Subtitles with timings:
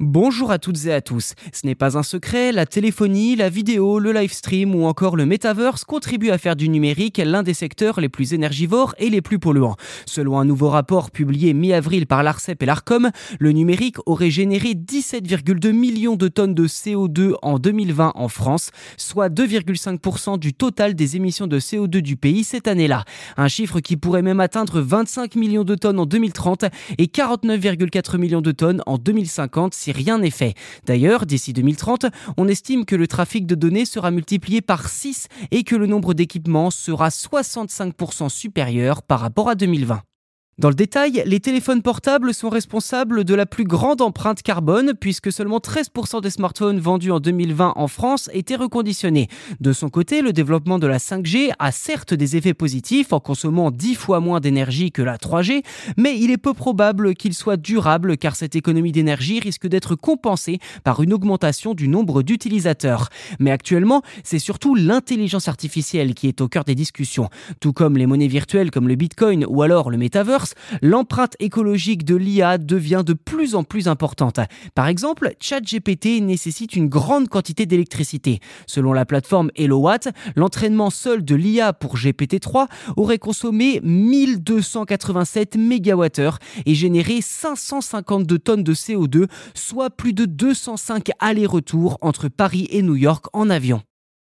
[0.00, 1.34] Bonjour à toutes et à tous.
[1.52, 5.24] Ce n'est pas un secret, la téléphonie, la vidéo, le live stream ou encore le
[5.24, 9.38] metaverse contribuent à faire du numérique l'un des secteurs les plus énergivores et les plus
[9.38, 9.76] polluants.
[10.04, 15.70] Selon un nouveau rapport publié mi-avril par l'ARCEP et l'ARCOM, le numérique aurait généré 17,2
[15.70, 21.46] millions de tonnes de CO2 en 2020 en France, soit 2,5% du total des émissions
[21.46, 23.04] de CO2 du pays cette année-là.
[23.36, 26.64] Un chiffre qui pourrait même atteindre 25 millions de tonnes en 2030
[26.98, 30.54] et 49,4 millions de tonnes en 2050 si rien n'est fait.
[30.86, 32.06] D'ailleurs, d'ici 2030,
[32.38, 36.14] on estime que le trafic de données sera multiplié par 6 et que le nombre
[36.14, 40.02] d'équipements sera 65% supérieur par rapport à 2020.
[40.56, 45.32] Dans le détail, les téléphones portables sont responsables de la plus grande empreinte carbone puisque
[45.32, 49.26] seulement 13% des smartphones vendus en 2020 en France étaient reconditionnés.
[49.58, 53.72] De son côté, le développement de la 5G a certes des effets positifs en consommant
[53.72, 55.64] 10 fois moins d'énergie que la 3G,
[55.96, 60.60] mais il est peu probable qu'il soit durable car cette économie d'énergie risque d'être compensée
[60.84, 63.08] par une augmentation du nombre d'utilisateurs.
[63.40, 67.28] Mais actuellement, c'est surtout l'intelligence artificielle qui est au cœur des discussions,
[67.58, 70.43] tout comme les monnaies virtuelles comme le Bitcoin ou alors le Metaverse
[70.82, 74.40] l'empreinte écologique de l'IA devient de plus en plus importante.
[74.74, 78.40] Par exemple, ChatGPT nécessite une grande quantité d'électricité.
[78.66, 86.74] Selon la plateforme HelloWatt, l'entraînement seul de l'IA pour GPT-3 aurait consommé 1287 MWh et
[86.74, 93.26] généré 552 tonnes de CO2, soit plus de 205 allers-retours entre Paris et New York
[93.32, 93.82] en avion.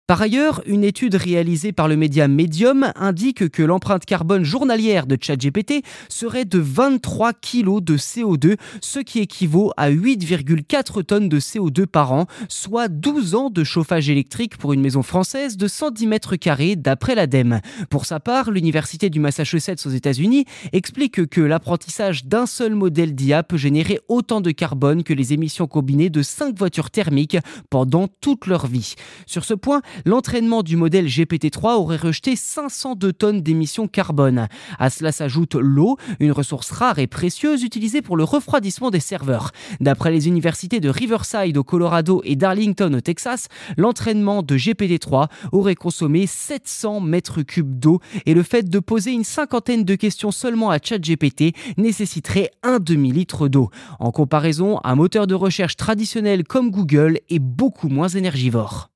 [0.06, 5.18] Par ailleurs, une étude réalisée par le média Medium indique que l'empreinte carbone journalière de
[5.20, 11.86] ChatGPT serait de 23 kg de CO2, ce qui équivaut à 8,4 tonnes de CO2
[11.86, 16.36] par an, soit 12 ans de chauffage électrique pour une maison française de 110 mètres
[16.36, 17.60] carrés d'après l'ADEME.
[17.90, 23.42] Pour sa part, l'Université du Massachusetts aux États-Unis explique que l'apprentissage d'un seul modèle d'IA
[23.42, 27.38] peut générer autant de carbone que les émissions combinées de 5 voitures thermiques
[27.70, 28.94] pendant toute leur vie.
[29.26, 34.48] Sur ce point, l'entraînement du modèle GPT-3 aurait rejeté 502 tonnes d'émissions carbone.
[34.78, 39.52] À cela s'ajoute l'eau, une ressource rare et précieuse utilisée pour le refroidissement des serveurs.
[39.80, 45.74] D'après les universités de Riverside au Colorado et d'Arlington au Texas, l'entraînement de GPT-3 aurait
[45.74, 50.70] consommé 700 mètres cubes d'eau et le fait de poser une cinquantaine de questions seulement
[50.70, 53.70] à ChatGPT nécessiterait un demi-litre d'eau.
[53.98, 58.90] En comparaison, un moteur de recherche traditionnel comme Google est beaucoup moins énergivore.